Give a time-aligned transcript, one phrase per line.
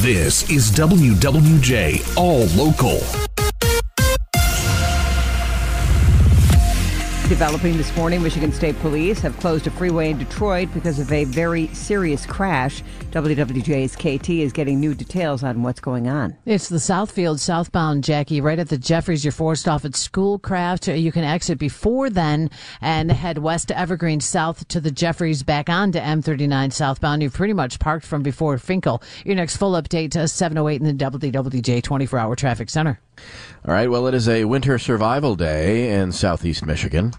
[0.00, 3.29] This is WWJ All Local.
[7.40, 11.24] Developing this morning, Michigan State Police have closed a freeway in Detroit because of a
[11.24, 12.82] very serious crash.
[13.12, 16.36] WWJ's KT is getting new details on what's going on.
[16.44, 19.24] It's the Southfield southbound, Jackie, right at the Jeffries.
[19.24, 20.88] You're forced off at Schoolcraft.
[20.88, 22.50] You can exit before then
[22.82, 27.22] and head west to Evergreen, south to the Jeffries, back onto M39 southbound.
[27.22, 29.02] You've pretty much parked from before Fenkell.
[29.24, 33.00] Your next full update uh, to 708 in the WWJ 24 hour traffic center.
[33.66, 37.14] All right, well, it is a winter survival day in southeast Michigan.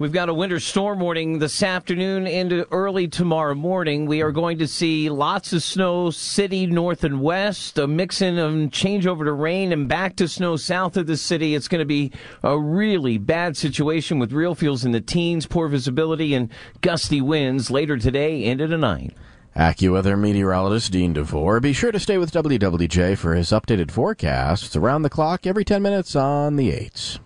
[0.00, 4.06] We've got a winter storm warning this afternoon into early tomorrow morning.
[4.06, 8.38] We are going to see lots of snow city north and west, a mix mixing
[8.38, 11.54] of changeover to rain and back to snow south of the city.
[11.54, 12.12] It's going to be
[12.42, 16.48] a really bad situation with real feels in the teens, poor visibility, and
[16.80, 19.14] gusty winds later today into the night.
[19.54, 21.60] AccuWeather meteorologist Dean DeVore.
[21.60, 25.82] Be sure to stay with WWJ for his updated forecasts around the clock every 10
[25.82, 27.18] minutes on the 8s.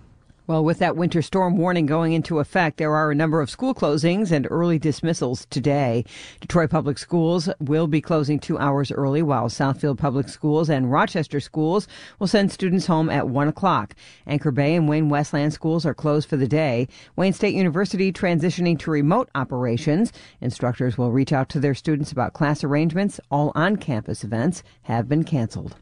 [0.47, 3.75] Well, with that winter storm warning going into effect, there are a number of school
[3.75, 6.05] closings and early dismissals today.
[6.43, 11.41] Detroit Public Schools will be closing two hours early, while Southfield Public Schools and Rochester
[11.41, 13.95] Schools will send students home at one o'clock.
[14.27, 16.89] Anchor Bay and Wayne Westland schools are closed for the day.
[17.17, 20.13] Wayne State University transitioning to remote operations.
[20.43, 23.19] Instructors will reach out to their students about class arrangements.
[23.31, 25.77] All on-campus events have been canceled.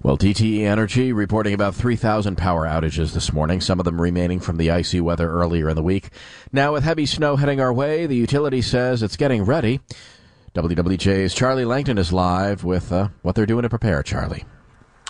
[0.00, 4.56] Well, DTE Energy reporting about 3,000 power outages this morning, some of them remaining from
[4.56, 6.10] the icy weather earlier in the week.
[6.52, 9.80] Now, with heavy snow heading our way, the utility says it's getting ready.
[10.54, 14.44] WWJ's Charlie Langton is live with uh, what they're doing to prepare, Charlie.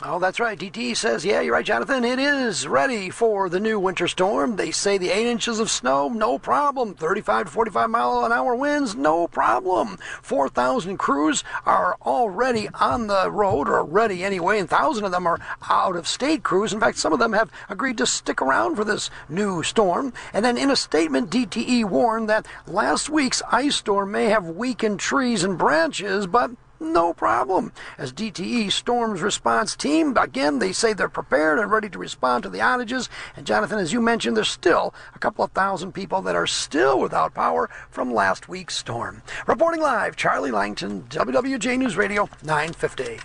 [0.00, 0.56] Oh, that's right.
[0.56, 2.04] DT says, yeah, you're right, Jonathan.
[2.04, 4.54] It is ready for the new winter storm.
[4.54, 6.94] They say the eight inches of snow, no problem.
[6.94, 9.98] 35 to 45 mile an hour winds, no problem.
[10.22, 15.41] 4,000 crews are already on the road, or ready anyway, and 1,000 of them are
[15.69, 16.72] out of state crews.
[16.72, 20.12] In fact, some of them have agreed to stick around for this new storm.
[20.32, 25.00] And then in a statement, DTE warned that last week's ice storm may have weakened
[25.00, 27.72] trees and branches, but no problem.
[27.97, 32.49] As DTE Storms response team, again, they say they're prepared and ready to respond to
[32.49, 33.09] the outages.
[33.37, 37.00] And Jonathan, as you mentioned, there's still a couple of thousand people that are still
[37.00, 39.22] without power from last week's storm.
[39.47, 43.21] Reporting live, Charlie Langton, WWJ News Radio, 950.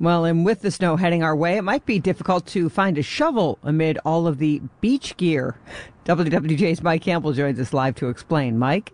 [0.00, 3.02] Well, and with the snow heading our way, it might be difficult to find a
[3.02, 5.56] shovel amid all of the beach gear.
[6.04, 8.58] WWJ's Mike Campbell joins us live to explain.
[8.58, 8.92] Mike?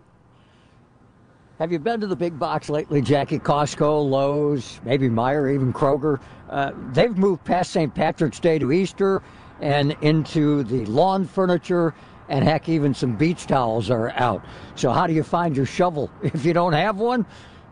[1.59, 3.39] Have you been to the big box lately, Jackie?
[3.39, 6.19] Costco, Lowe's, maybe Meijer, even Kroger?
[6.49, 7.95] Uh, they've moved past St.
[7.95, 9.23] Patrick's Day to Easter
[9.61, 11.93] and into the lawn furniture,
[12.27, 14.43] and heck, even some beach towels are out.
[14.75, 16.11] So, how do you find your shovel?
[16.23, 17.25] If you don't have one,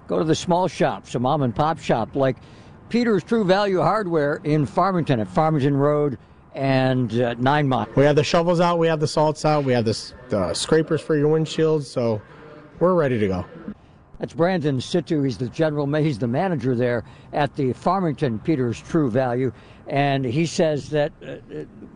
[0.08, 2.38] go to the small shops, a mom and pop shop like
[2.88, 6.18] Peter's True Value Hardware in Farmington at Farmington Road
[6.56, 7.90] and uh, Nine Mile.
[7.98, 11.02] We have the shovels out, we have the salts out, we have the, the scrapers
[11.02, 12.22] for your windshields, so
[12.80, 13.46] we're ready to go.
[14.20, 15.24] That's Brandon Situ.
[15.24, 17.04] He's the general, he's the manager there
[17.34, 19.52] at the Farmington Peters True Value,
[19.88, 21.36] and he says that uh,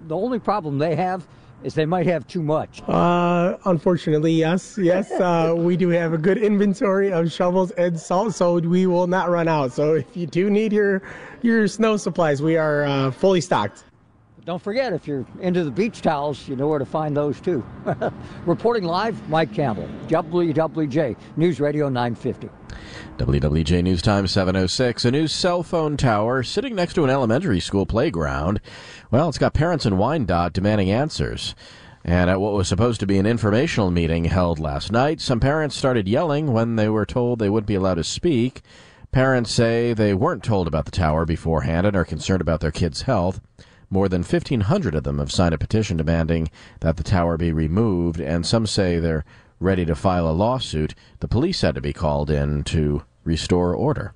[0.08, 1.28] the only problem they have
[1.64, 2.82] is they might have too much.
[2.88, 8.34] Uh, unfortunately, yes, yes, uh, we do have a good inventory of shovels and salt,
[8.36, 9.72] so we will not run out.
[9.72, 11.02] So if you do need your
[11.42, 13.84] your snow supplies, we are uh, fully stocked.
[14.48, 17.66] Don't forget, if you're into the beach towels, you know where to find those too.
[18.46, 22.50] Reporting live, Mike Campbell, WWJ News Radio 950.
[23.18, 25.04] WWJ News Time 706.
[25.04, 28.62] A new cell phone tower sitting next to an elementary school playground.
[29.12, 31.54] Well, it's got parents in Wyandotte demanding answers.
[32.06, 35.76] And at what was supposed to be an informational meeting held last night, some parents
[35.76, 38.62] started yelling when they were told they wouldn't be allowed to speak.
[39.12, 43.02] Parents say they weren't told about the tower beforehand and are concerned about their kids'
[43.02, 43.42] health.
[43.90, 46.50] More than 1,500 of them have signed a petition demanding
[46.82, 49.24] that the tower be removed, and some say they're
[49.60, 50.94] ready to file a lawsuit.
[51.20, 54.14] The police had to be called in to restore order.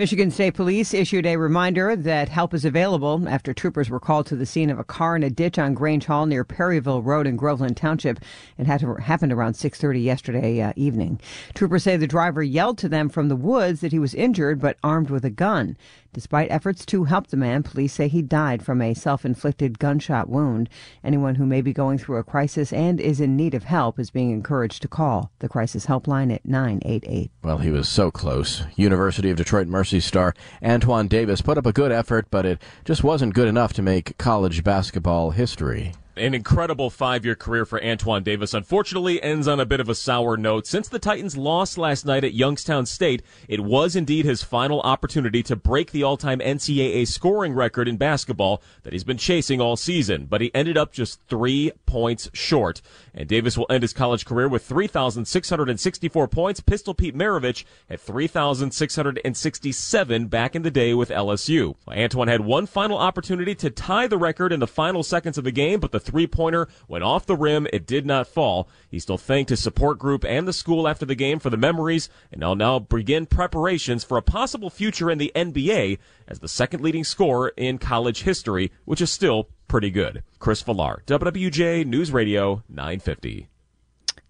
[0.00, 4.34] Michigan State Police issued a reminder that help is available after troopers were called to
[4.34, 7.36] the scene of a car in a ditch on Grange Hall near Perryville Road in
[7.36, 8.18] Groveland Township.
[8.56, 11.20] It happened around 6:30 yesterday uh, evening.
[11.52, 14.78] Troopers say the driver yelled to them from the woods that he was injured but
[14.82, 15.76] armed with a gun.
[16.12, 20.68] Despite efforts to help the man, police say he died from a self-inflicted gunshot wound.
[21.04, 24.10] Anyone who may be going through a crisis and is in need of help is
[24.10, 27.30] being encouraged to call the crisis helpline at 988.
[27.44, 28.64] Well, he was so close.
[28.74, 33.02] University of Detroit Mercy star Antoine Davis put up a good effort, but it just
[33.02, 38.22] wasn't good enough to make college basketball history an incredible five year career for Antoine
[38.22, 38.52] Davis.
[38.52, 40.66] Unfortunately, ends on a bit of a sour note.
[40.66, 45.42] Since the Titans lost last night at Youngstown State, it was indeed his final opportunity
[45.44, 49.76] to break the all time NCAA scoring record in basketball that he's been chasing all
[49.76, 52.82] season, but he ended up just three points short.
[53.14, 56.60] And Davis will end his college career with 3,664 points.
[56.60, 61.74] Pistol Pete Maravich at 3,667 back in the day with LSU.
[61.88, 65.50] Antoine had one final opportunity to tie the record in the final seconds of the
[65.50, 67.68] game, but the three pointer went off the rim.
[67.72, 68.68] It did not fall.
[68.88, 72.08] He still thanked his support group and the school after the game for the memories,
[72.32, 76.82] and will now begin preparations for a possible future in the NBA as the second
[76.82, 80.22] leading scorer in college history, which is still pretty good.
[80.40, 83.48] Chris Villar, WWJ News Radio 950.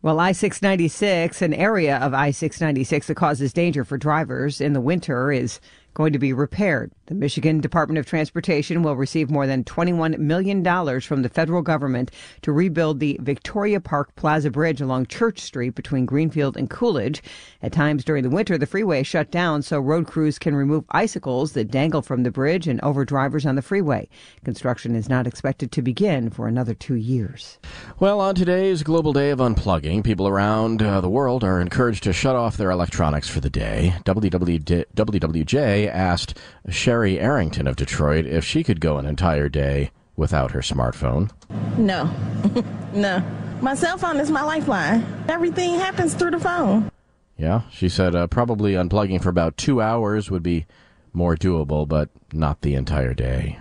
[0.03, 4.81] Well, I 696, an area of I 696 that causes danger for drivers in the
[4.81, 5.61] winter, is
[5.95, 6.93] going to be repaired.
[7.07, 10.63] The Michigan Department of Transportation will receive more than $21 million
[11.01, 16.07] from the federal government to rebuild the Victoria Park Plaza Bridge along Church Street between
[16.07, 17.21] Greenfield and Coolidge.
[17.63, 20.85] At times during the winter, the freeway is shut down so road crews can remove
[20.91, 24.09] icicles that dangle from the bridge and over drivers on the freeway.
[24.45, 27.59] Construction is not expected to begin for another two years.
[27.99, 32.13] Well, on today's Global Day of Unplugging, people around uh, the world are encouraged to
[32.13, 33.95] shut off their electronics for the day.
[34.05, 36.37] WWJ asked
[36.69, 41.31] Sherry Arrington of Detroit if she could go an entire day without her smartphone.
[41.79, 42.11] No,
[42.93, 43.23] no.
[43.61, 45.07] My cell phone is my lifeline.
[45.29, 46.91] Everything happens through the phone.
[47.37, 50.67] Yeah, she said uh, probably unplugging for about two hours would be
[51.13, 53.59] more doable, but not the entire day.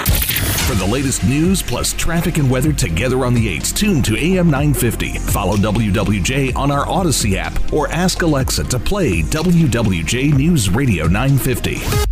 [0.00, 4.46] For the latest news plus traffic and weather together on the 8s, tune to AM
[4.46, 5.18] 950.
[5.18, 12.11] Follow WWJ on our Audacy app or ask Alexa to play WWJ News Radio 950.